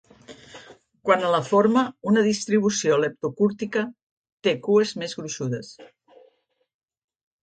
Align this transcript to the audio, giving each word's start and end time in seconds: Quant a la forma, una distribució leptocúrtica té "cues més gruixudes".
Quant 1.07 1.25
a 1.25 1.33
la 1.33 1.41
forma, 1.49 1.83
una 2.11 2.23
distribució 2.27 2.97
leptocúrtica 3.01 3.83
té 4.47 4.55
"cues 4.69 4.95
més 5.03 5.13
gruixudes". 5.21 5.71